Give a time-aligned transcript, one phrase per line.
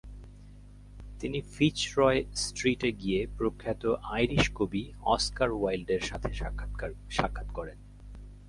[1.19, 3.83] তিনি ফিচরয় স্টিটে গিয়ে প্রখ্যাত
[4.11, 4.83] আইরিশ কবি
[5.05, 6.29] অস্কার ওয়াইল্ডের সাথে
[6.33, 7.77] সাক্ষাৎ করেন।